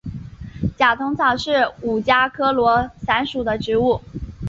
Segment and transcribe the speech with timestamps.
[0.75, 4.01] 假通草是五加科罗伞属的植物。